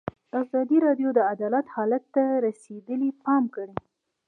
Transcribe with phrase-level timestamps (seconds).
[0.41, 3.75] ازادي راډیو د عدالت حالت ته رسېدلي پام کړی.